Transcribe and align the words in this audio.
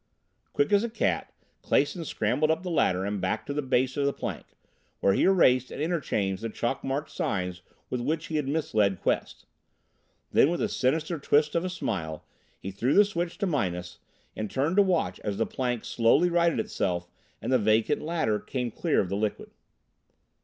Quick 0.51 0.73
as 0.73 0.83
a 0.83 0.89
cat, 0.89 1.31
Clason 1.61 2.03
scrambled 2.05 2.49
up 2.49 2.63
the 2.63 2.71
ladder 2.71 3.05
and 3.05 3.21
back 3.21 3.45
to 3.45 3.53
the 3.53 3.61
base 3.61 3.95
of 3.97 4.07
the 4.07 4.11
plank, 4.11 4.47
where 4.99 5.13
he 5.13 5.25
erased 5.25 5.69
and 5.69 5.79
interchanged 5.79 6.41
the 6.41 6.49
chalk 6.49 6.83
marked 6.83 7.11
signs 7.11 7.61
with 7.91 8.01
which 8.01 8.25
he 8.25 8.37
had 8.37 8.47
misled 8.47 8.99
Quest. 8.99 9.45
Then 10.31 10.49
with 10.49 10.59
a 10.59 10.69
sinister 10.69 11.19
twist 11.19 11.53
of 11.53 11.63
a 11.63 11.69
smile 11.69 12.25
he 12.59 12.71
threw 12.71 12.95
the 12.95 13.05
switch 13.05 13.37
to 13.37 13.45
minus, 13.45 13.99
and 14.35 14.49
turned 14.49 14.77
to 14.77 14.81
watch 14.81 15.19
as 15.19 15.37
the 15.37 15.45
plank 15.45 15.85
slowly 15.85 16.29
righted 16.31 16.59
itself 16.59 17.07
and 17.39 17.53
the 17.53 17.59
vacant 17.59 18.01
ladder 18.01 18.39
came 18.39 18.71
clear 18.71 19.01
of 19.01 19.09
the 19.09 19.15
liquid. 19.15 19.51